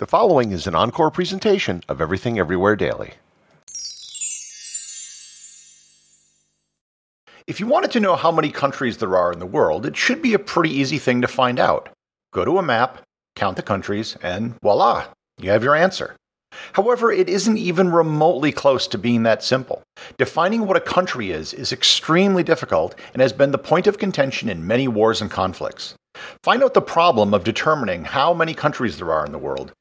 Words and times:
The 0.00 0.06
following 0.06 0.50
is 0.50 0.66
an 0.66 0.74
encore 0.74 1.10
presentation 1.10 1.82
of 1.86 2.00
Everything 2.00 2.38
Everywhere 2.38 2.74
Daily. 2.74 3.12
If 7.46 7.60
you 7.60 7.66
wanted 7.66 7.90
to 7.90 8.00
know 8.00 8.16
how 8.16 8.32
many 8.32 8.50
countries 8.50 8.96
there 8.96 9.14
are 9.14 9.30
in 9.30 9.40
the 9.40 9.44
world, 9.44 9.84
it 9.84 9.98
should 9.98 10.22
be 10.22 10.32
a 10.32 10.38
pretty 10.38 10.70
easy 10.70 10.96
thing 10.96 11.20
to 11.20 11.28
find 11.28 11.60
out. 11.60 11.90
Go 12.32 12.46
to 12.46 12.56
a 12.56 12.62
map, 12.62 13.02
count 13.36 13.56
the 13.56 13.62
countries, 13.62 14.16
and 14.22 14.54
voila, 14.62 15.08
you 15.38 15.50
have 15.50 15.62
your 15.62 15.76
answer. 15.76 16.16
However, 16.72 17.12
it 17.12 17.28
isn't 17.28 17.58
even 17.58 17.92
remotely 17.92 18.52
close 18.52 18.86
to 18.86 18.96
being 18.96 19.24
that 19.24 19.44
simple. 19.44 19.82
Defining 20.16 20.66
what 20.66 20.78
a 20.78 20.80
country 20.80 21.30
is 21.30 21.52
is 21.52 21.74
extremely 21.74 22.42
difficult 22.42 22.94
and 23.12 23.20
has 23.20 23.34
been 23.34 23.50
the 23.50 23.58
point 23.58 23.86
of 23.86 23.98
contention 23.98 24.48
in 24.48 24.66
many 24.66 24.88
wars 24.88 25.20
and 25.20 25.30
conflicts. 25.30 25.92
Find 26.42 26.64
out 26.64 26.72
the 26.72 26.80
problem 26.80 27.34
of 27.34 27.44
determining 27.44 28.06
how 28.06 28.32
many 28.32 28.54
countries 28.54 28.96
there 28.96 29.12
are 29.12 29.26
in 29.26 29.32
the 29.32 29.38
world 29.38 29.74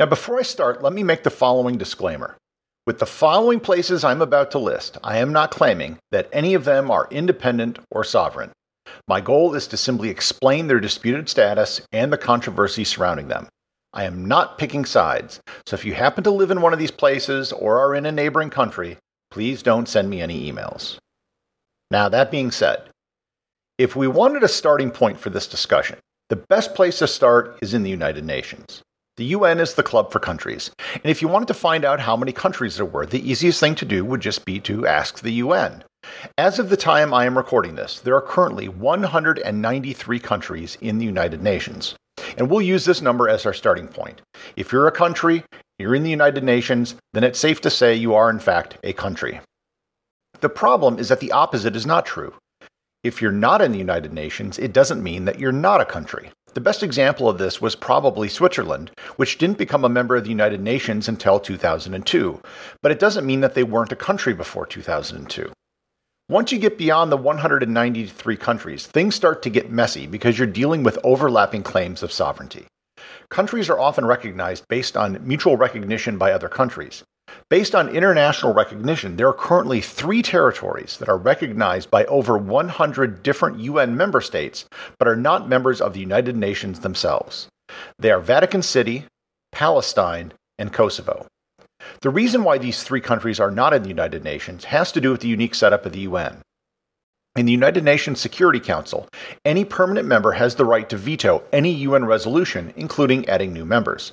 Now, 0.00 0.06
before 0.06 0.38
I 0.38 0.42
start, 0.42 0.82
let 0.82 0.94
me 0.94 1.02
make 1.02 1.24
the 1.24 1.30
following 1.30 1.76
disclaimer. 1.76 2.38
With 2.86 3.00
the 3.00 3.06
following 3.06 3.60
places 3.60 4.02
I'm 4.02 4.22
about 4.22 4.50
to 4.52 4.58
list, 4.58 4.96
I 5.04 5.18
am 5.18 5.30
not 5.30 5.50
claiming 5.50 5.98
that 6.10 6.30
any 6.32 6.54
of 6.54 6.64
them 6.64 6.90
are 6.90 7.06
independent 7.10 7.78
or 7.90 8.02
sovereign. 8.02 8.50
My 9.06 9.20
goal 9.20 9.54
is 9.54 9.66
to 9.66 9.76
simply 9.76 10.08
explain 10.08 10.68
their 10.68 10.80
disputed 10.80 11.28
status 11.28 11.82
and 11.92 12.10
the 12.10 12.16
controversy 12.16 12.82
surrounding 12.82 13.28
them. 13.28 13.48
I 13.92 14.04
am 14.04 14.24
not 14.24 14.56
picking 14.56 14.86
sides, 14.86 15.38
so 15.66 15.74
if 15.74 15.84
you 15.84 15.92
happen 15.92 16.24
to 16.24 16.30
live 16.30 16.50
in 16.50 16.62
one 16.62 16.72
of 16.72 16.78
these 16.78 16.90
places 16.90 17.52
or 17.52 17.78
are 17.78 17.94
in 17.94 18.06
a 18.06 18.12
neighboring 18.12 18.48
country, 18.48 18.96
please 19.30 19.62
don't 19.62 19.86
send 19.86 20.08
me 20.08 20.22
any 20.22 20.50
emails. 20.50 20.96
Now, 21.90 22.08
that 22.08 22.30
being 22.30 22.52
said, 22.52 22.88
if 23.76 23.94
we 23.94 24.08
wanted 24.08 24.44
a 24.44 24.48
starting 24.48 24.92
point 24.92 25.20
for 25.20 25.28
this 25.28 25.46
discussion, 25.46 25.98
the 26.30 26.36
best 26.36 26.74
place 26.74 27.00
to 27.00 27.06
start 27.06 27.58
is 27.60 27.74
in 27.74 27.82
the 27.82 27.90
United 27.90 28.24
Nations. 28.24 28.80
The 29.20 29.36
UN 29.36 29.60
is 29.60 29.74
the 29.74 29.82
club 29.82 30.10
for 30.10 30.18
countries. 30.18 30.70
And 30.94 31.04
if 31.04 31.20
you 31.20 31.28
wanted 31.28 31.48
to 31.48 31.52
find 31.52 31.84
out 31.84 32.00
how 32.00 32.16
many 32.16 32.32
countries 32.32 32.76
there 32.76 32.86
were, 32.86 33.04
the 33.04 33.20
easiest 33.30 33.60
thing 33.60 33.74
to 33.74 33.84
do 33.84 34.02
would 34.02 34.22
just 34.22 34.46
be 34.46 34.58
to 34.60 34.86
ask 34.86 35.20
the 35.20 35.34
UN. 35.44 35.84
As 36.38 36.58
of 36.58 36.70
the 36.70 36.76
time 36.78 37.12
I 37.12 37.26
am 37.26 37.36
recording 37.36 37.74
this, 37.74 38.00
there 38.00 38.14
are 38.14 38.22
currently 38.22 38.66
193 38.66 40.20
countries 40.20 40.78
in 40.80 40.96
the 40.96 41.04
United 41.04 41.42
Nations. 41.42 41.94
And 42.38 42.48
we'll 42.48 42.62
use 42.62 42.86
this 42.86 43.02
number 43.02 43.28
as 43.28 43.44
our 43.44 43.52
starting 43.52 43.88
point. 43.88 44.22
If 44.56 44.72
you're 44.72 44.86
a 44.86 44.90
country, 44.90 45.44
you're 45.78 45.94
in 45.94 46.02
the 46.02 46.08
United 46.08 46.42
Nations, 46.42 46.94
then 47.12 47.22
it's 47.22 47.38
safe 47.38 47.60
to 47.60 47.68
say 47.68 47.94
you 47.94 48.14
are, 48.14 48.30
in 48.30 48.38
fact, 48.38 48.78
a 48.82 48.94
country. 48.94 49.42
The 50.40 50.48
problem 50.48 50.98
is 50.98 51.10
that 51.10 51.20
the 51.20 51.32
opposite 51.32 51.76
is 51.76 51.84
not 51.84 52.06
true. 52.06 52.32
If 53.04 53.20
you're 53.20 53.32
not 53.32 53.60
in 53.60 53.72
the 53.72 53.78
United 53.78 54.14
Nations, 54.14 54.58
it 54.58 54.72
doesn't 54.72 55.02
mean 55.02 55.26
that 55.26 55.38
you're 55.38 55.52
not 55.52 55.82
a 55.82 55.84
country. 55.84 56.30
The 56.52 56.60
best 56.60 56.82
example 56.82 57.28
of 57.28 57.38
this 57.38 57.60
was 57.60 57.76
probably 57.76 58.28
Switzerland, 58.28 58.90
which 59.14 59.38
didn't 59.38 59.58
become 59.58 59.84
a 59.84 59.88
member 59.88 60.16
of 60.16 60.24
the 60.24 60.30
United 60.30 60.60
Nations 60.60 61.06
until 61.06 61.38
2002, 61.38 62.42
but 62.82 62.90
it 62.90 62.98
doesn't 62.98 63.24
mean 63.24 63.40
that 63.40 63.54
they 63.54 63.62
weren't 63.62 63.92
a 63.92 63.96
country 63.96 64.34
before 64.34 64.66
2002. 64.66 65.52
Once 66.28 66.50
you 66.50 66.58
get 66.58 66.76
beyond 66.76 67.12
the 67.12 67.16
193 67.16 68.36
countries, 68.36 68.86
things 68.88 69.14
start 69.14 69.42
to 69.42 69.50
get 69.50 69.70
messy 69.70 70.08
because 70.08 70.38
you're 70.38 70.46
dealing 70.46 70.82
with 70.82 70.98
overlapping 71.04 71.62
claims 71.62 72.02
of 72.02 72.12
sovereignty. 72.12 72.66
Countries 73.28 73.70
are 73.70 73.78
often 73.78 74.04
recognized 74.04 74.64
based 74.68 74.96
on 74.96 75.24
mutual 75.24 75.56
recognition 75.56 76.18
by 76.18 76.32
other 76.32 76.48
countries. 76.48 77.04
Based 77.48 77.74
on 77.74 77.88
international 77.88 78.54
recognition, 78.54 79.16
there 79.16 79.28
are 79.28 79.32
currently 79.32 79.80
three 79.80 80.22
territories 80.22 80.96
that 80.98 81.08
are 81.08 81.18
recognized 81.18 81.90
by 81.90 82.04
over 82.06 82.38
100 82.38 83.22
different 83.22 83.58
UN 83.60 83.96
member 83.96 84.20
states, 84.20 84.66
but 84.98 85.08
are 85.08 85.16
not 85.16 85.48
members 85.48 85.80
of 85.80 85.92
the 85.92 86.00
United 86.00 86.36
Nations 86.36 86.80
themselves. 86.80 87.48
They 87.98 88.10
are 88.10 88.20
Vatican 88.20 88.62
City, 88.62 89.04
Palestine, 89.52 90.32
and 90.58 90.72
Kosovo. 90.72 91.26
The 92.02 92.10
reason 92.10 92.44
why 92.44 92.58
these 92.58 92.82
three 92.82 93.00
countries 93.00 93.40
are 93.40 93.50
not 93.50 93.72
in 93.72 93.82
the 93.82 93.88
United 93.88 94.22
Nations 94.22 94.64
has 94.64 94.92
to 94.92 95.00
do 95.00 95.10
with 95.10 95.20
the 95.20 95.28
unique 95.28 95.54
setup 95.54 95.86
of 95.86 95.92
the 95.92 96.00
UN. 96.00 96.42
In 97.36 97.46
the 97.46 97.52
United 97.52 97.84
Nations 97.84 98.20
Security 98.20 98.58
Council, 98.60 99.08
any 99.44 99.64
permanent 99.64 100.06
member 100.06 100.32
has 100.32 100.56
the 100.56 100.64
right 100.64 100.88
to 100.88 100.96
veto 100.96 101.42
any 101.52 101.72
UN 101.72 102.04
resolution, 102.04 102.72
including 102.76 103.28
adding 103.28 103.52
new 103.52 103.64
members. 103.64 104.12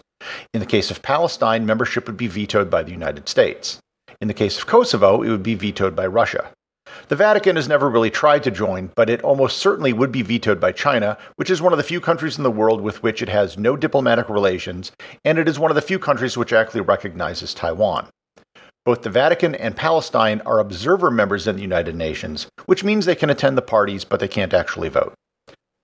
In 0.53 0.59
the 0.59 0.65
case 0.65 0.89
of 0.89 1.01
Palestine, 1.01 1.65
membership 1.65 2.07
would 2.07 2.17
be 2.17 2.27
vetoed 2.27 2.69
by 2.69 2.83
the 2.83 2.91
United 2.91 3.29
States. 3.29 3.79
In 4.19 4.27
the 4.27 4.33
case 4.33 4.57
of 4.57 4.65
Kosovo, 4.65 5.21
it 5.21 5.29
would 5.29 5.43
be 5.43 5.55
vetoed 5.55 5.95
by 5.95 6.07
Russia. 6.07 6.51
The 7.09 7.15
Vatican 7.15 7.55
has 7.57 7.67
never 7.67 7.89
really 7.89 8.09
tried 8.09 8.43
to 8.43 8.51
join, 8.51 8.91
but 8.95 9.09
it 9.09 9.21
almost 9.21 9.57
certainly 9.57 9.93
would 9.93 10.11
be 10.11 10.21
vetoed 10.21 10.59
by 10.59 10.71
China, 10.71 11.17
which 11.35 11.49
is 11.49 11.61
one 11.61 11.73
of 11.73 11.77
the 11.77 11.83
few 11.83 12.01
countries 12.01 12.37
in 12.37 12.43
the 12.43 12.51
world 12.51 12.81
with 12.81 13.03
which 13.03 13.21
it 13.21 13.29
has 13.29 13.57
no 13.57 13.75
diplomatic 13.77 14.29
relations, 14.29 14.91
and 15.23 15.37
it 15.37 15.47
is 15.47 15.59
one 15.59 15.69
of 15.69 15.75
the 15.75 15.81
few 15.81 15.99
countries 15.99 16.37
which 16.37 16.53
actually 16.53 16.81
recognizes 16.81 17.53
Taiwan. 17.53 18.07
Both 18.85 19.03
the 19.03 19.09
Vatican 19.09 19.53
and 19.53 19.75
Palestine 19.75 20.41
are 20.45 20.59
observer 20.59 21.11
members 21.11 21.45
in 21.45 21.57
the 21.57 21.61
United 21.61 21.95
Nations, 21.95 22.47
which 22.65 22.83
means 22.83 23.05
they 23.05 23.15
can 23.15 23.29
attend 23.29 23.57
the 23.57 23.61
parties, 23.61 24.05
but 24.05 24.19
they 24.19 24.29
can't 24.29 24.53
actually 24.53 24.89
vote. 24.89 25.13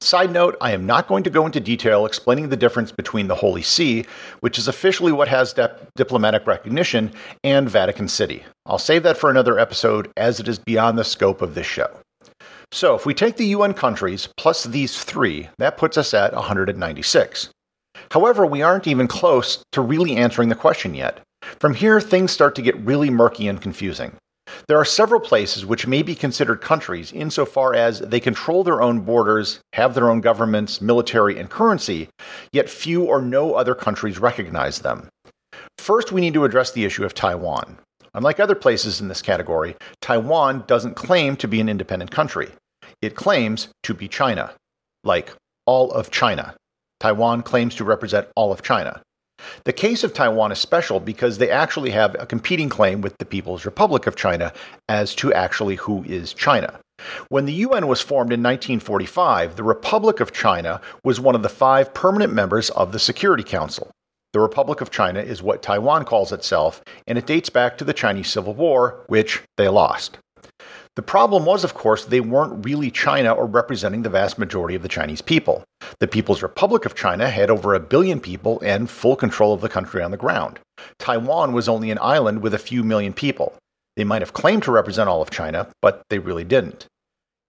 Side 0.04 0.34
note, 0.34 0.58
I 0.60 0.74
am 0.74 0.86
not 0.86 1.08
going 1.08 1.24
to 1.24 1.30
go 1.30 1.46
into 1.46 1.62
detail 1.62 2.06
explaining 2.06 2.50
the 2.50 2.58
difference 2.58 2.92
between 2.92 3.28
the 3.28 3.36
Holy 3.36 3.62
See, 3.62 4.06
which 4.42 4.60
is 4.60 4.68
officially 4.68 5.14
what 5.14 5.30
has 5.30 5.56
diplomatic 5.96 6.46
recognition, 6.46 7.14
and 7.42 7.70
Vatican 7.70 8.10
City. 8.10 8.44
I'll 8.66 8.78
save 8.78 9.04
that 9.04 9.16
for 9.16 9.30
another 9.30 9.58
episode 9.58 10.12
as 10.18 10.42
it 10.42 10.50
is 10.50 10.60
beyond 10.60 10.98
the 10.98 11.06
scope 11.06 11.42
of 11.42 11.56
this 11.56 11.68
show. 11.68 11.90
So, 12.74 12.96
if 12.96 13.06
we 13.06 13.14
take 13.14 13.38
the 13.38 13.48
UN 13.48 13.74
countries 13.74 14.28
plus 14.36 14.66
these 14.66 15.02
three, 15.02 15.48
that 15.58 15.78
puts 15.78 15.98
us 15.98 16.14
at 16.14 16.34
196. 16.34 17.50
However, 18.12 18.46
we 18.46 18.62
aren't 18.62 18.88
even 18.88 19.08
close 19.08 19.64
to 19.72 19.80
really 19.80 20.18
answering 20.18 20.50
the 20.50 20.56
question 20.56 20.96
yet. 20.96 21.22
From 21.60 21.76
here, 21.76 22.02
things 22.02 22.34
start 22.34 22.56
to 22.56 22.62
get 22.62 22.76
really 22.78 23.10
murky 23.10 23.48
and 23.48 23.62
confusing. 23.62 24.18
There 24.68 24.78
are 24.78 24.86
several 24.86 25.20
places 25.20 25.66
which 25.66 25.88
may 25.88 26.02
be 26.02 26.16
considered 26.16 26.62
countries 26.62 27.12
insofar 27.12 27.74
as 27.74 28.00
they 28.00 28.20
control 28.20 28.64
their 28.64 28.82
own 28.82 29.02
borders, 29.02 29.60
have 29.74 29.94
their 29.94 30.10
own 30.10 30.22
governments, 30.22 30.82
military, 30.82 31.40
and 31.40 31.50
currency, 31.50 32.10
yet 32.52 32.70
few 32.70 33.04
or 33.04 33.22
no 33.22 33.56
other 33.56 33.76
countries 33.76 34.20
recognize 34.20 34.80
them. 34.80 35.10
First, 35.78 36.12
we 36.12 36.22
need 36.22 36.34
to 36.34 36.46
address 36.46 36.72
the 36.72 36.86
issue 36.86 37.04
of 37.04 37.14
Taiwan. 37.14 37.78
Unlike 38.14 38.40
other 38.40 38.56
places 38.56 39.02
in 39.02 39.08
this 39.08 39.22
category, 39.22 39.76
Taiwan 40.02 40.64
doesn't 40.68 40.96
claim 40.96 41.36
to 41.38 41.48
be 41.48 41.60
an 41.60 41.70
independent 41.70 42.12
country. 42.12 42.52
It 43.02 43.16
claims 43.16 43.70
to 43.84 43.94
be 43.94 44.08
China, 44.08 44.54
like 45.04 45.34
all 45.66 45.92
of 45.92 46.12
China. 46.12 46.56
Taiwan 47.00 47.42
claims 47.42 47.76
to 47.76 47.84
represent 47.84 48.28
all 48.36 48.52
of 48.52 48.62
China. 48.62 49.02
The 49.66 49.74
case 49.74 50.04
of 50.04 50.14
Taiwan 50.14 50.52
is 50.52 50.60
special 50.60 51.00
because 51.00 51.38
they 51.38 51.50
actually 51.50 51.92
have 51.92 52.16
a 52.20 52.26
competing 52.26 52.70
claim 52.70 53.02
with 53.02 53.18
the 53.18 53.26
People's 53.26 53.66
Republic 53.66 54.08
of 54.08 54.16
China 54.16 54.54
as 54.88 55.16
to 55.16 55.34
actually 55.34 55.76
who 55.76 56.04
is 56.04 56.34
China. 56.34 56.80
When 57.30 57.46
the 57.46 57.54
UN 57.54 57.88
was 57.88 58.02
formed 58.02 58.32
in 58.32 58.42
1945, 58.42 59.56
the 59.56 59.64
Republic 59.64 60.20
of 60.20 60.32
China 60.32 60.80
was 61.04 61.20
one 61.20 61.36
of 61.36 61.44
the 61.44 61.50
five 61.50 61.94
permanent 61.94 62.34
members 62.34 62.70
of 62.72 62.92
the 62.92 63.00
Security 63.00 63.44
Council. 63.44 63.92
The 64.32 64.40
Republic 64.40 64.82
of 64.82 64.90
China 64.90 65.20
is 65.20 65.44
what 65.44 65.62
Taiwan 65.62 66.06
calls 66.06 66.32
itself, 66.32 66.82
and 67.06 67.18
it 67.18 67.28
dates 67.28 67.50
back 67.50 67.78
to 67.78 67.84
the 67.84 67.94
Chinese 67.94 68.30
Civil 68.30 68.56
War, 68.56 69.04
which 69.08 69.44
they 69.58 69.68
lost. 69.68 70.18
The 70.96 71.02
problem 71.02 71.46
was, 71.46 71.64
of 71.64 71.74
course, 71.74 72.06
they 72.06 72.20
weren't 72.20 72.64
really 72.66 72.92
China 72.92 73.32
or 73.32 73.48
representing 73.48 74.04
the 74.04 74.10
vast 74.10 74.38
majority 74.38 74.76
of 74.76 74.84
the 74.84 74.88
Chinese 74.88 75.22
people. 75.22 75.64
The 76.00 76.08
People's 76.08 76.44
Republic 76.44 76.86
of 76.86 76.94
China 76.94 77.30
had 77.30 77.50
over 77.50 77.74
a 77.74 77.80
billion 77.80 78.20
people 78.20 78.62
and 78.64 78.90
full 78.90 79.16
control 79.16 79.54
of 79.54 79.62
the 79.62 79.70
country 79.70 80.04
on 80.04 80.12
the 80.12 80.18
ground. 80.18 80.60
Taiwan 81.00 81.52
was 81.52 81.68
only 81.68 81.90
an 81.90 81.98
island 82.00 82.44
with 82.44 82.54
a 82.54 82.60
few 82.60 82.84
million 82.84 83.14
people. 83.14 83.56
They 83.96 84.04
might 84.04 84.22
have 84.22 84.34
claimed 84.34 84.64
to 84.64 84.72
represent 84.72 85.10
all 85.10 85.22
of 85.22 85.32
China, 85.32 85.68
but 85.82 86.04
they 86.10 86.20
really 86.20 86.44
didn't. 86.44 86.86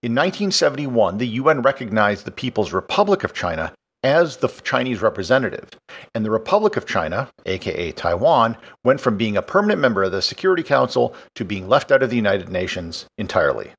In 0.03 0.13
1971, 0.13 1.19
the 1.19 1.29
UN 1.29 1.63
recognized 1.63 2.25
the 2.25 2.31
People's 2.31 2.73
Republic 2.73 3.25
of 3.25 3.35
China 3.35 3.73
as 4.05 4.37
the 4.37 4.49
Chinese 4.49 5.01
representative, 5.01 5.71
and 6.15 6.25
the 6.25 6.31
Republic 6.31 6.77
of 6.77 6.87
China, 6.87 7.31
aka 7.47 7.91
Taiwan, 7.91 8.57
went 8.85 9.01
from 9.01 9.17
being 9.17 9.37
a 9.37 9.43
permanent 9.43 9.81
member 9.81 10.05
of 10.05 10.13
the 10.13 10.21
Security 10.21 10.63
Council 10.63 11.15
to 11.35 11.45
being 11.45 11.69
left 11.69 11.91
out 11.91 12.03
of 12.03 12.11
the 12.11 12.17
United 12.17 12.51
Nations 12.51 13.07
entirely. 13.17 13.73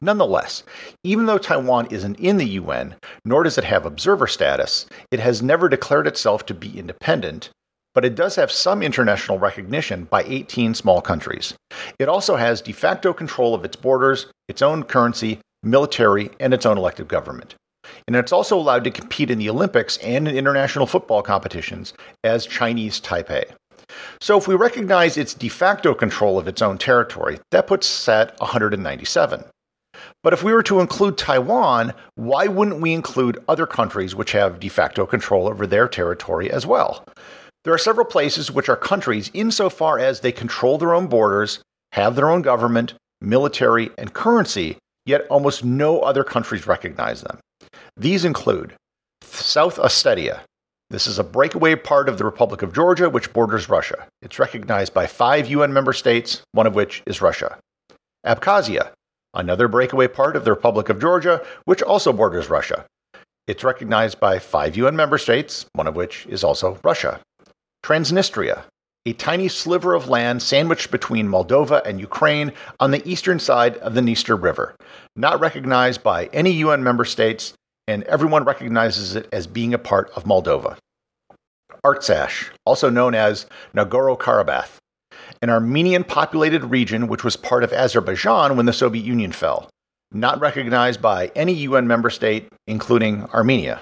Nonetheless, 0.00 0.62
even 1.02 1.26
though 1.26 1.38
Taiwan 1.38 1.86
isn't 1.90 2.20
in 2.20 2.36
the 2.36 2.50
UN, 2.50 2.94
nor 3.24 3.42
does 3.42 3.58
it 3.58 3.64
have 3.64 3.84
observer 3.84 4.28
status, 4.28 4.86
it 5.10 5.18
has 5.18 5.42
never 5.42 5.68
declared 5.68 6.06
itself 6.06 6.46
to 6.46 6.54
be 6.54 6.78
independent, 6.78 7.50
but 7.94 8.04
it 8.04 8.14
does 8.14 8.36
have 8.36 8.52
some 8.52 8.80
international 8.82 9.38
recognition 9.38 10.04
by 10.04 10.22
18 10.24 10.74
small 10.74 11.00
countries. 11.00 11.54
It 11.98 12.08
also 12.08 12.36
has 12.36 12.60
de 12.60 12.72
facto 12.72 13.12
control 13.12 13.54
of 13.54 13.64
its 13.64 13.74
borders, 13.74 14.26
its 14.48 14.62
own 14.62 14.84
currency, 14.84 15.40
military, 15.62 16.30
and 16.38 16.54
its 16.54 16.66
own 16.66 16.78
elected 16.78 17.08
government 17.08 17.56
and 18.06 18.16
it's 18.16 18.32
also 18.32 18.56
allowed 18.56 18.84
to 18.84 18.90
compete 18.90 19.30
in 19.30 19.38
the 19.38 19.50
Olympics 19.50 19.96
and 19.98 20.28
in 20.28 20.36
international 20.36 20.86
football 20.86 21.22
competitions 21.22 21.92
as 22.24 22.46
Chinese 22.46 23.00
Taipei. 23.00 23.44
So, 24.20 24.36
if 24.36 24.48
we 24.48 24.54
recognize 24.54 25.16
its 25.16 25.34
de 25.34 25.48
facto 25.48 25.94
control 25.94 26.38
of 26.38 26.48
its 26.48 26.60
own 26.60 26.78
territory, 26.78 27.38
that 27.50 27.66
puts 27.66 27.86
us 27.86 28.08
at 28.08 28.40
197. 28.40 29.44
But 30.22 30.32
if 30.32 30.42
we 30.42 30.52
were 30.52 30.62
to 30.64 30.80
include 30.80 31.16
Taiwan, 31.16 31.94
why 32.14 32.46
wouldn't 32.46 32.80
we 32.80 32.92
include 32.92 33.42
other 33.48 33.66
countries 33.66 34.14
which 34.14 34.32
have 34.32 34.60
de 34.60 34.68
facto 34.68 35.06
control 35.06 35.48
over 35.48 35.66
their 35.66 35.88
territory 35.88 36.50
as 36.50 36.66
well? 36.66 37.04
There 37.64 37.74
are 37.74 37.78
several 37.78 38.06
places 38.06 38.50
which 38.50 38.68
are 38.68 38.76
countries 38.76 39.30
insofar 39.34 39.98
as 39.98 40.20
they 40.20 40.32
control 40.32 40.78
their 40.78 40.94
own 40.94 41.06
borders, 41.06 41.60
have 41.92 42.14
their 42.14 42.30
own 42.30 42.42
government, 42.42 42.94
military, 43.20 43.90
and 43.98 44.12
currency, 44.12 44.76
yet 45.04 45.26
almost 45.30 45.64
no 45.64 46.00
other 46.00 46.24
countries 46.24 46.66
recognize 46.66 47.22
them. 47.22 47.38
These 47.98 48.26
include 48.26 48.74
South 49.22 49.78
Ossetia. 49.78 50.40
This 50.90 51.06
is 51.06 51.18
a 51.18 51.24
breakaway 51.24 51.76
part 51.76 52.10
of 52.10 52.18
the 52.18 52.26
Republic 52.26 52.60
of 52.60 52.74
Georgia, 52.74 53.08
which 53.08 53.32
borders 53.32 53.70
Russia. 53.70 54.06
It's 54.20 54.38
recognized 54.38 54.92
by 54.92 55.06
five 55.06 55.48
UN 55.48 55.72
member 55.72 55.94
states, 55.94 56.42
one 56.52 56.66
of 56.66 56.74
which 56.74 57.02
is 57.06 57.22
Russia. 57.22 57.58
Abkhazia, 58.26 58.90
another 59.32 59.66
breakaway 59.66 60.08
part 60.08 60.36
of 60.36 60.44
the 60.44 60.50
Republic 60.50 60.90
of 60.90 61.00
Georgia, 61.00 61.42
which 61.64 61.82
also 61.82 62.12
borders 62.12 62.50
Russia. 62.50 62.84
It's 63.46 63.64
recognized 63.64 64.20
by 64.20 64.40
five 64.40 64.76
UN 64.76 64.94
member 64.94 65.16
states, 65.16 65.64
one 65.72 65.86
of 65.86 65.96
which 65.96 66.26
is 66.26 66.44
also 66.44 66.78
Russia. 66.84 67.20
Transnistria, 67.82 68.64
a 69.06 69.14
tiny 69.14 69.48
sliver 69.48 69.94
of 69.94 70.10
land 70.10 70.42
sandwiched 70.42 70.90
between 70.90 71.28
Moldova 71.28 71.80
and 71.86 71.98
Ukraine 71.98 72.52
on 72.78 72.90
the 72.90 73.08
eastern 73.08 73.38
side 73.38 73.78
of 73.78 73.94
the 73.94 74.02
Dniester 74.02 74.40
River, 74.40 74.76
not 75.14 75.40
recognized 75.40 76.02
by 76.02 76.26
any 76.26 76.50
UN 76.50 76.84
member 76.84 77.06
states, 77.06 77.54
and 77.86 78.02
everyone 78.04 78.44
recognizes 78.44 79.16
it 79.16 79.28
as 79.32 79.46
being 79.46 79.74
a 79.74 79.78
part 79.78 80.10
of 80.16 80.24
Moldova. 80.24 80.76
Artsakh, 81.84 82.48
also 82.64 82.90
known 82.90 83.14
as 83.14 83.46
Nagorno 83.74 84.18
Karabakh, 84.18 84.78
an 85.42 85.50
Armenian 85.50 86.04
populated 86.04 86.64
region 86.64 87.08
which 87.08 87.24
was 87.24 87.36
part 87.36 87.62
of 87.62 87.72
Azerbaijan 87.72 88.56
when 88.56 88.66
the 88.66 88.72
Soviet 88.72 89.04
Union 89.04 89.32
fell, 89.32 89.68
not 90.12 90.40
recognized 90.40 91.00
by 91.00 91.30
any 91.36 91.52
UN 91.52 91.86
member 91.86 92.10
state, 92.10 92.48
including 92.66 93.24
Armenia. 93.26 93.80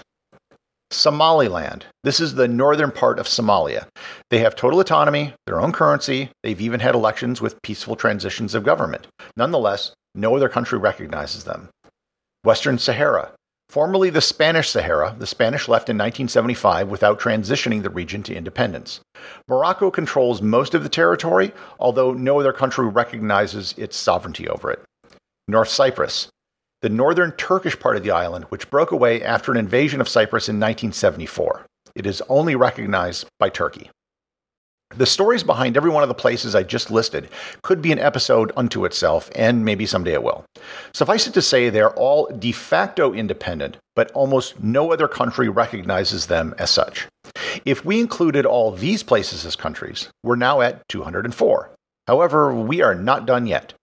Somaliland. 0.90 1.86
This 2.04 2.20
is 2.20 2.34
the 2.34 2.46
northern 2.46 2.90
part 2.90 3.18
of 3.18 3.26
Somalia. 3.26 3.86
They 4.30 4.38
have 4.38 4.54
total 4.54 4.80
autonomy, 4.80 5.34
their 5.46 5.60
own 5.60 5.72
currency, 5.72 6.30
they've 6.42 6.60
even 6.60 6.80
had 6.80 6.94
elections 6.94 7.40
with 7.40 7.60
peaceful 7.62 7.96
transitions 7.96 8.54
of 8.54 8.64
government. 8.64 9.06
Nonetheless, 9.36 9.92
no 10.14 10.36
other 10.36 10.48
country 10.48 10.78
recognizes 10.78 11.44
them. 11.44 11.68
Western 12.44 12.78
Sahara. 12.78 13.32
Formerly 13.74 14.08
the 14.08 14.20
Spanish 14.20 14.70
Sahara, 14.70 15.16
the 15.18 15.26
Spanish 15.26 15.66
left 15.66 15.88
in 15.88 15.96
1975 15.96 16.88
without 16.88 17.18
transitioning 17.18 17.82
the 17.82 17.90
region 17.90 18.22
to 18.22 18.32
independence. 18.32 19.00
Morocco 19.48 19.90
controls 19.90 20.40
most 20.40 20.74
of 20.74 20.84
the 20.84 20.88
territory, 20.88 21.50
although 21.80 22.12
no 22.12 22.38
other 22.38 22.52
country 22.52 22.86
recognizes 22.86 23.74
its 23.76 23.96
sovereignty 23.96 24.48
over 24.48 24.70
it. 24.70 24.80
North 25.48 25.70
Cyprus 25.70 26.28
the 26.82 26.88
northern 26.88 27.32
Turkish 27.32 27.76
part 27.80 27.96
of 27.96 28.04
the 28.04 28.12
island, 28.12 28.44
which 28.50 28.70
broke 28.70 28.92
away 28.92 29.20
after 29.20 29.50
an 29.50 29.58
invasion 29.58 30.00
of 30.00 30.08
Cyprus 30.08 30.48
in 30.48 30.60
1974. 30.60 31.66
It 31.96 32.06
is 32.06 32.22
only 32.28 32.54
recognized 32.54 33.26
by 33.40 33.48
Turkey. 33.48 33.90
The 34.96 35.06
stories 35.06 35.42
behind 35.42 35.76
every 35.76 35.90
one 35.90 36.04
of 36.04 36.08
the 36.08 36.14
places 36.14 36.54
I 36.54 36.62
just 36.62 36.88
listed 36.88 37.28
could 37.62 37.82
be 37.82 37.90
an 37.90 37.98
episode 37.98 38.52
unto 38.56 38.84
itself, 38.84 39.28
and 39.34 39.64
maybe 39.64 39.86
someday 39.86 40.12
it 40.12 40.22
will. 40.22 40.44
Suffice 40.92 41.26
it 41.26 41.34
to 41.34 41.42
say, 41.42 41.68
they 41.68 41.80
are 41.80 41.94
all 41.96 42.26
de 42.26 42.52
facto 42.52 43.12
independent, 43.12 43.76
but 43.96 44.12
almost 44.12 44.62
no 44.62 44.92
other 44.92 45.08
country 45.08 45.48
recognizes 45.48 46.26
them 46.26 46.54
as 46.58 46.70
such. 46.70 47.08
If 47.64 47.84
we 47.84 47.98
included 47.98 48.46
all 48.46 48.70
these 48.70 49.02
places 49.02 49.44
as 49.44 49.56
countries, 49.56 50.10
we're 50.22 50.36
now 50.36 50.60
at 50.60 50.86
204. 50.88 51.70
However, 52.06 52.54
we 52.54 52.80
are 52.80 52.94
not 52.94 53.26
done 53.26 53.46
yet. 53.46 53.74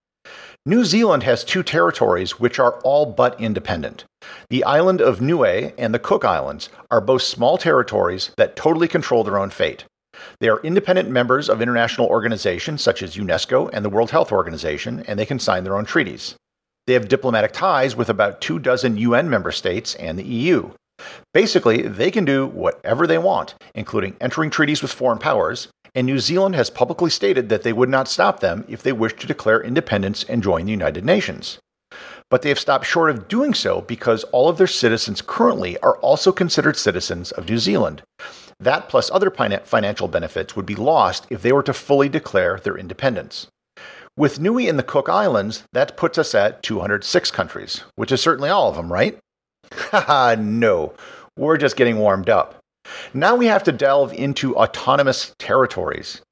New 0.64 0.84
Zealand 0.84 1.24
has 1.24 1.42
two 1.42 1.62
territories 1.62 2.38
which 2.38 2.58
are 2.58 2.78
all 2.84 3.04
but 3.04 3.38
independent. 3.40 4.04
The 4.48 4.62
island 4.64 5.00
of 5.00 5.20
Niue 5.20 5.72
and 5.76 5.92
the 5.92 5.98
Cook 5.98 6.24
Islands 6.24 6.70
are 6.90 7.00
both 7.00 7.22
small 7.22 7.58
territories 7.58 8.30
that 8.36 8.54
totally 8.54 8.86
control 8.86 9.24
their 9.24 9.38
own 9.38 9.50
fate. 9.50 9.84
They 10.40 10.48
are 10.48 10.60
independent 10.62 11.08
members 11.08 11.48
of 11.48 11.62
international 11.62 12.06
organizations 12.06 12.82
such 12.82 13.02
as 13.02 13.16
UNESCO 13.16 13.70
and 13.72 13.84
the 13.84 13.90
World 13.90 14.10
Health 14.10 14.32
Organization, 14.32 15.04
and 15.06 15.18
they 15.18 15.26
can 15.26 15.38
sign 15.38 15.64
their 15.64 15.76
own 15.76 15.84
treaties. 15.84 16.34
They 16.86 16.94
have 16.94 17.08
diplomatic 17.08 17.52
ties 17.52 17.94
with 17.94 18.08
about 18.08 18.40
two 18.40 18.58
dozen 18.58 18.96
UN 18.96 19.30
member 19.30 19.52
states 19.52 19.94
and 19.96 20.18
the 20.18 20.24
EU. 20.24 20.70
Basically, 21.32 21.82
they 21.82 22.10
can 22.10 22.24
do 22.24 22.46
whatever 22.46 23.06
they 23.06 23.18
want, 23.18 23.54
including 23.74 24.16
entering 24.20 24.50
treaties 24.50 24.82
with 24.82 24.92
foreign 24.92 25.18
powers, 25.18 25.68
and 25.94 26.06
New 26.06 26.18
Zealand 26.18 26.54
has 26.54 26.70
publicly 26.70 27.10
stated 27.10 27.48
that 27.48 27.62
they 27.62 27.72
would 27.72 27.88
not 27.88 28.08
stop 28.08 28.40
them 28.40 28.64
if 28.68 28.82
they 28.82 28.92
wished 28.92 29.18
to 29.20 29.26
declare 29.26 29.62
independence 29.62 30.24
and 30.24 30.42
join 30.42 30.64
the 30.64 30.70
United 30.70 31.04
Nations. 31.04 31.58
But 32.30 32.42
they 32.42 32.48
have 32.48 32.58
stopped 32.58 32.86
short 32.86 33.10
of 33.10 33.28
doing 33.28 33.52
so 33.52 33.82
because 33.82 34.24
all 34.24 34.48
of 34.48 34.56
their 34.56 34.66
citizens 34.66 35.20
currently 35.20 35.78
are 35.80 35.98
also 35.98 36.32
considered 36.32 36.76
citizens 36.78 37.30
of 37.30 37.48
New 37.48 37.58
Zealand. 37.58 38.02
That 38.62 38.88
plus 38.88 39.10
other 39.10 39.28
financial 39.30 40.06
benefits 40.06 40.54
would 40.54 40.66
be 40.66 40.76
lost 40.76 41.26
if 41.30 41.42
they 41.42 41.52
were 41.52 41.64
to 41.64 41.72
fully 41.72 42.08
declare 42.08 42.60
their 42.62 42.78
independence. 42.78 43.48
With 44.16 44.38
Niue 44.38 44.68
and 44.68 44.78
the 44.78 44.84
Cook 44.84 45.08
Islands, 45.08 45.64
that 45.72 45.96
puts 45.96 46.16
us 46.16 46.32
at 46.32 46.62
206 46.62 47.32
countries, 47.32 47.82
which 47.96 48.12
is 48.12 48.20
certainly 48.20 48.50
all 48.50 48.68
of 48.68 48.76
them, 48.76 48.92
right? 48.92 49.18
Haha, 49.72 50.36
no. 50.38 50.94
We're 51.36 51.56
just 51.56 51.76
getting 51.76 51.98
warmed 51.98 52.28
up. 52.28 52.60
Now 53.12 53.34
we 53.34 53.46
have 53.46 53.64
to 53.64 53.72
delve 53.72 54.12
into 54.12 54.54
autonomous 54.54 55.34
territories. 55.40 56.22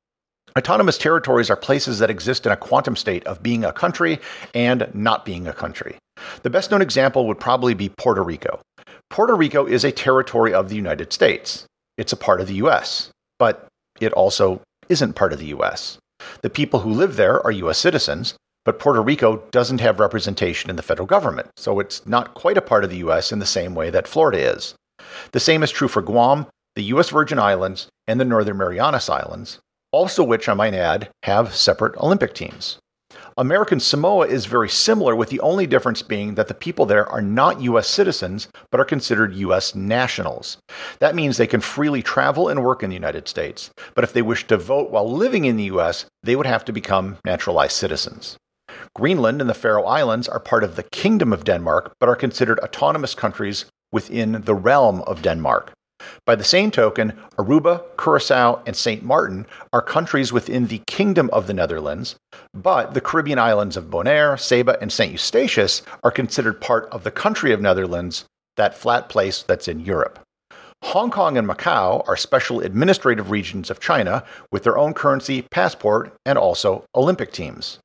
Autonomous 0.57 0.99
territories 0.99 1.51
are 1.51 1.57
places 1.57 1.99
that 1.99 2.11
exist 2.11 2.47
in 2.47 2.53
a 2.53 2.57
quantum 2.57 2.95
state 2.95 3.25
of 3.27 3.43
being 3.43 3.65
a 3.65 3.73
country 3.73 4.21
and 4.55 4.89
not 4.95 5.25
being 5.25 5.49
a 5.49 5.53
country. 5.53 5.97
The 6.43 6.51
best 6.51 6.71
known 6.71 6.83
example 6.83 7.27
would 7.27 7.41
probably 7.41 7.75
be 7.75 7.89
Puerto 7.89 8.23
Rico. 8.23 8.61
Puerto 9.09 9.35
Rico 9.35 9.67
is 9.67 9.83
a 9.83 9.91
territory 9.91 10.55
of 10.55 10.69
the 10.69 10.77
United 10.77 11.13
States. 11.13 11.67
It's 12.01 12.15
a 12.15 12.17
part 12.17 12.41
of 12.41 12.47
the 12.47 12.55
US, 12.55 13.11
but 13.39 13.69
it 14.01 14.15
also 14.15 14.63
isn't 14.89 15.17
part 15.17 15.35
of 15.35 15.39
the 15.39 15.53
US. 15.59 15.99
The 16.41 16.49
people 16.49 16.81
who 16.81 16.91
live 16.91 17.17
there 17.17 17.45
are 17.45 17.51
US 17.51 17.77
citizens, 17.77 18.37
but 18.65 18.79
Puerto 18.79 19.03
Rico 19.03 19.43
doesn't 19.51 19.83
have 19.83 20.01
representation 20.01 20.71
in 20.71 20.77
the 20.77 20.83
federal 20.83 21.07
government, 21.07 21.49
so 21.59 21.79
it's 21.79 22.07
not 22.07 22.33
quite 22.33 22.57
a 22.57 22.63
part 22.63 22.85
of 22.85 22.91
the 22.91 23.05
US 23.09 23.33
in 23.33 23.39
the 23.39 23.45
same 23.45 23.75
way 23.75 23.91
that 23.91 24.09
Florida 24.09 24.39
is. 24.39 24.75
The 25.33 25.41
same 25.41 25.63
is 25.63 25.71
true 25.71 25.89
for 25.89 26.01
Guam, 26.01 26.47
the 26.75 26.85
U.S. 26.85 27.11
Virgin 27.11 27.39
Islands, 27.39 27.89
and 28.09 28.19
the 28.19 28.25
Northern 28.25 28.57
Marianas 28.57 29.11
Islands, 29.11 29.59
also 29.93 30.25
which 30.25 30.49
I 30.49 30.55
might 30.55 30.73
add 30.73 31.11
have 31.25 31.55
separate 31.55 31.99
Olympic 31.99 32.33
teams. 32.33 32.79
American 33.37 33.81
Samoa 33.81 34.27
is 34.27 34.47
very 34.47 34.69
similar, 34.69 35.15
with 35.15 35.29
the 35.31 35.41
only 35.41 35.67
difference 35.67 36.03
being 36.03 36.35
that 36.35 36.49
the 36.49 36.55
people 36.55 36.87
there 36.87 37.09
are 37.09 37.23
not 37.23 37.61
U.S. 37.63 37.89
citizens, 37.89 38.49
but 38.71 38.81
are 38.81 38.85
considered 38.85 39.35
U.S. 39.35 39.75
nationals. 39.75 40.59
That 40.99 41.15
means 41.15 41.37
they 41.37 41.47
can 41.47 41.61
freely 41.61 42.03
travel 42.03 42.49
and 42.49 42.65
work 42.65 42.83
in 42.83 42.91
the 42.91 42.97
United 42.97 43.29
States, 43.29 43.71
but 43.95 44.05
if 44.05 44.13
they 44.13 44.23
wish 44.23 44.47
to 44.47 44.57
vote 44.57 44.91
while 44.91 45.11
living 45.11 45.45
in 45.45 45.57
the 45.57 45.65
U.S., 45.65 46.07
they 46.23 46.37
would 46.37 46.47
have 46.47 46.65
to 46.67 46.73
become 46.73 47.19
naturalized 47.25 47.73
citizens. 47.73 48.37
Greenland 48.95 49.41
and 49.41 49.49
the 49.49 49.55
Faroe 49.55 49.85
Islands 49.85 50.29
are 50.29 50.41
part 50.41 50.65
of 50.65 50.77
the 50.77 50.83
Kingdom 50.83 51.33
of 51.33 51.45
Denmark, 51.45 51.93
but 52.01 52.09
are 52.09 52.17
considered 52.17 52.59
autonomous 52.61 53.15
countries 53.15 53.67
within 53.93 54.43
the 54.45 54.55
realm 54.55 55.03
of 55.03 55.23
Denmark. 55.23 55.73
By 56.27 56.35
the 56.37 56.45
same 56.45 56.71
token, 56.71 57.19
Aruba, 57.39 57.83
Curacao, 57.99 58.63
and 58.67 58.77
St. 58.77 59.03
Martin 59.03 59.47
are 59.73 59.83
countries 59.83 60.33
within 60.33 60.67
the 60.67 60.83
Kingdom 60.87 61.31
of 61.33 61.47
the 61.47 61.55
Netherlands, 61.55 62.17
but 62.55 62.95
the 62.95 63.01
Caribbean 63.01 63.39
islands 63.39 63.77
of 63.77 63.91
Bonaire, 63.91 64.39
Saba, 64.39 64.79
and 64.81 64.93
St. 64.93 65.13
Eustatius 65.13 65.83
are 66.03 66.11
considered 66.11 66.61
part 66.61 66.89
of 66.91 67.05
the 67.05 67.11
country 67.11 67.53
of 67.53 67.61
Netherlands, 67.61 68.25
that 68.57 68.77
flat 68.77 69.09
place 69.09 69.43
that's 69.43 69.69
in 69.69 69.81
Europe. 69.81 70.19
Hong 70.83 71.11
Kong 71.11 71.37
and 71.37 71.47
Macau 71.47 72.07
are 72.09 72.17
special 72.17 72.61
administrative 72.61 73.31
regions 73.31 73.71
of 73.71 73.81
China 73.81 74.25
with 74.51 74.65
their 74.65 74.79
own 74.79 74.95
currency, 74.95 75.43
passport, 75.51 76.15
and 76.25 76.39
also 76.39 76.85
Olympic 76.95 77.33
teams. 77.33 77.79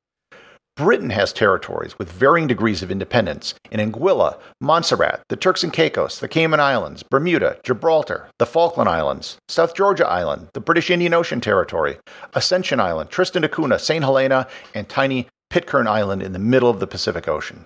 Britain 0.76 1.12
has 1.12 1.32
territories 1.32 1.98
with 1.98 2.12
varying 2.12 2.48
degrees 2.48 2.84
of 2.84 2.92
independence 2.92 3.54
in 3.72 3.80
Anguilla, 3.80 4.38
Montserrat, 4.60 5.22
the 5.30 5.38
Turks 5.38 5.64
and 5.64 5.72
Caicos, 5.72 6.20
the 6.20 6.28
Cayman 6.28 6.60
Islands, 6.60 7.02
Bermuda, 7.02 7.58
Gibraltar, 7.64 8.28
the 8.40 8.46
Falkland 8.46 8.90
Islands, 8.90 9.38
South 9.48 9.74
Georgia 9.74 10.06
Island, 10.06 10.50
the 10.54 10.60
British 10.60 10.90
Indian 10.90 11.14
Ocean 11.14 11.40
Territory, 11.40 11.98
Ascension 12.34 12.82
Island, 12.82 13.10
Tristan 13.10 13.44
da 13.44 13.48
Cunha, 13.48 13.80
St. 13.80 14.04
Helena, 14.04 14.48
and 14.74 14.90
tiny 14.90 15.28
Pitcairn 15.50 15.88
Island 15.88 16.22
in 16.22 16.34
the 16.34 16.40
middle 16.40 16.70
of 16.70 16.82
the 16.82 16.88
Pacific 16.88 17.30
Ocean. 17.30 17.66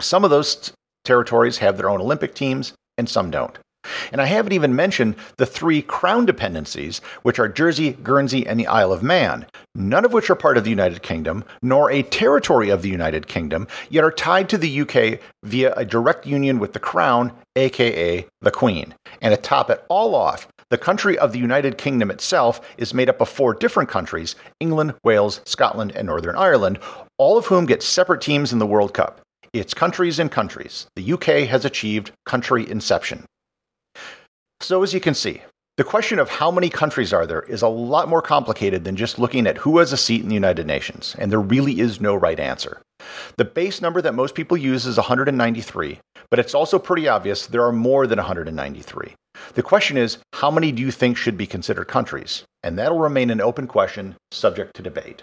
Some 0.00 0.24
of 0.24 0.30
those 0.30 0.72
territories 1.04 1.58
have 1.58 1.76
their 1.76 1.90
own 1.90 2.00
Olympic 2.00 2.34
teams, 2.34 2.72
and 2.96 3.06
some 3.06 3.30
don't. 3.30 3.58
And 4.12 4.20
I 4.20 4.26
haven't 4.26 4.52
even 4.52 4.74
mentioned 4.74 5.16
the 5.36 5.46
three 5.46 5.82
crown 5.82 6.26
dependencies, 6.26 7.00
which 7.22 7.38
are 7.38 7.48
Jersey, 7.48 7.92
Guernsey, 7.92 8.46
and 8.46 8.58
the 8.58 8.66
Isle 8.66 8.92
of 8.92 9.02
Man, 9.02 9.46
none 9.74 10.04
of 10.04 10.12
which 10.12 10.30
are 10.30 10.34
part 10.34 10.56
of 10.56 10.64
the 10.64 10.70
United 10.70 11.02
Kingdom, 11.02 11.44
nor 11.62 11.90
a 11.90 12.02
territory 12.02 12.70
of 12.70 12.82
the 12.82 12.90
United 12.90 13.26
Kingdom, 13.26 13.66
yet 13.90 14.04
are 14.04 14.10
tied 14.10 14.48
to 14.48 14.58
the 14.58 14.80
UK 14.80 15.20
via 15.42 15.74
a 15.74 15.84
direct 15.84 16.26
union 16.26 16.58
with 16.58 16.72
the 16.72 16.78
Crown, 16.78 17.32
aka 17.56 18.26
the 18.40 18.50
Queen. 18.50 18.94
And 19.20 19.34
to 19.34 19.40
top 19.40 19.70
it 19.70 19.84
all 19.88 20.14
off, 20.14 20.48
the 20.70 20.78
country 20.78 21.18
of 21.18 21.32
the 21.32 21.38
United 21.38 21.78
Kingdom 21.78 22.10
itself 22.10 22.60
is 22.78 22.94
made 22.94 23.08
up 23.08 23.20
of 23.20 23.28
four 23.28 23.54
different 23.54 23.88
countries 23.88 24.34
England, 24.60 24.94
Wales, 25.04 25.40
Scotland, 25.44 25.92
and 25.94 26.06
Northern 26.06 26.36
Ireland, 26.36 26.78
all 27.18 27.38
of 27.38 27.46
whom 27.46 27.66
get 27.66 27.82
separate 27.82 28.20
teams 28.20 28.52
in 28.52 28.58
the 28.58 28.66
World 28.66 28.94
Cup. 28.94 29.20
It's 29.52 29.72
countries 29.72 30.18
and 30.18 30.32
countries. 30.32 30.86
The 30.96 31.12
UK 31.12 31.46
has 31.48 31.64
achieved 31.64 32.10
country 32.26 32.68
inception. 32.68 33.24
So, 34.60 34.82
as 34.82 34.94
you 34.94 35.00
can 35.00 35.14
see, 35.14 35.42
the 35.76 35.84
question 35.84 36.20
of 36.20 36.30
how 36.30 36.52
many 36.52 36.70
countries 36.70 37.12
are 37.12 37.26
there 37.26 37.42
is 37.42 37.60
a 37.60 37.68
lot 37.68 38.08
more 38.08 38.22
complicated 38.22 38.84
than 38.84 38.94
just 38.94 39.18
looking 39.18 39.46
at 39.46 39.58
who 39.58 39.78
has 39.78 39.92
a 39.92 39.96
seat 39.96 40.22
in 40.22 40.28
the 40.28 40.34
United 40.34 40.66
Nations, 40.66 41.16
and 41.18 41.32
there 41.32 41.40
really 41.40 41.80
is 41.80 42.00
no 42.00 42.14
right 42.14 42.38
answer. 42.38 42.80
The 43.36 43.44
base 43.44 43.82
number 43.82 44.00
that 44.00 44.14
most 44.14 44.36
people 44.36 44.56
use 44.56 44.86
is 44.86 44.96
193, 44.96 45.98
but 46.30 46.38
it's 46.38 46.54
also 46.54 46.78
pretty 46.78 47.08
obvious 47.08 47.46
there 47.46 47.64
are 47.64 47.72
more 47.72 48.06
than 48.06 48.18
193. 48.18 49.14
The 49.54 49.62
question 49.62 49.96
is, 49.96 50.18
how 50.34 50.50
many 50.50 50.70
do 50.70 50.80
you 50.80 50.92
think 50.92 51.16
should 51.16 51.36
be 51.36 51.46
considered 51.46 51.88
countries? 51.88 52.44
And 52.62 52.78
that'll 52.78 52.98
remain 52.98 53.30
an 53.30 53.40
open 53.40 53.66
question, 53.66 54.14
subject 54.30 54.76
to 54.76 54.82
debate. 54.82 55.22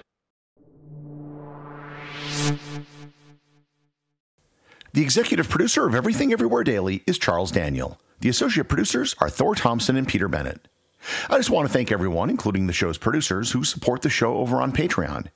The 4.94 5.02
executive 5.02 5.48
producer 5.48 5.88
of 5.88 5.96
Everything 5.96 6.34
Everywhere 6.34 6.66
Daily 6.66 7.02
is 7.08 7.18
Charles 7.18 7.52
Daniel. 7.52 7.98
The 8.22 8.30
associate 8.30 8.70
producers 8.70 9.16
are 9.20 9.32
Thor 9.32 9.56
Thomsen 9.56 9.98
and 9.98 10.08
Peter 10.08 10.28
Bennett. 10.28 10.68
I 11.28 11.38
just 11.38 11.50
want 11.50 11.68
to 11.68 11.74
thank 11.74 11.92
everyone, 11.92 12.30
including 12.30 12.68
the 12.68 12.74
show's 12.74 13.00
producers, 13.00 13.52
who 13.52 13.64
support 13.64 14.04
the 14.04 14.12
show 14.12 14.38
over 14.38 14.62
on 14.62 14.72
Patreon. 14.72 15.28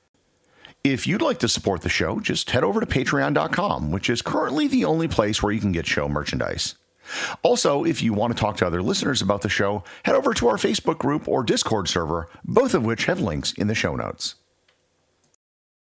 If 0.84 1.04
you'd 1.04 1.20
like 1.20 1.40
to 1.40 1.48
support 1.48 1.80
the 1.80 1.88
show, 1.88 2.20
just 2.20 2.50
head 2.50 2.62
over 2.62 2.78
to 2.78 2.86
patreon.com, 2.86 3.90
which 3.90 4.08
is 4.08 4.22
currently 4.22 4.68
the 4.68 4.84
only 4.84 5.08
place 5.08 5.42
where 5.42 5.52
you 5.52 5.60
can 5.60 5.72
get 5.72 5.84
show 5.84 6.08
merchandise. 6.08 6.76
Also, 7.42 7.82
if 7.84 8.02
you 8.02 8.14
want 8.14 8.36
to 8.36 8.40
talk 8.40 8.56
to 8.58 8.66
other 8.66 8.82
listeners 8.82 9.20
about 9.20 9.42
the 9.42 9.48
show, 9.48 9.82
head 10.04 10.14
over 10.14 10.32
to 10.34 10.46
our 10.46 10.56
Facebook 10.56 10.98
group 10.98 11.26
or 11.26 11.42
Discord 11.42 11.88
server, 11.88 12.28
both 12.44 12.72
of 12.72 12.84
which 12.84 13.06
have 13.06 13.20
links 13.20 13.52
in 13.54 13.66
the 13.66 13.74
show 13.74 13.96
notes. 13.96 14.36